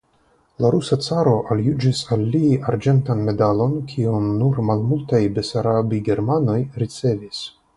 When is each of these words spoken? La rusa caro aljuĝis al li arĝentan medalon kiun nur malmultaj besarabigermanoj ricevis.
La 0.63 0.69
rusa 0.75 0.95
caro 1.07 1.33
aljuĝis 1.55 2.01
al 2.15 2.23
li 2.35 2.41
arĝentan 2.71 3.21
medalon 3.27 3.75
kiun 3.93 4.25
nur 4.41 4.63
malmultaj 4.71 5.21
besarabigermanoj 5.37 6.61
ricevis. 6.85 7.45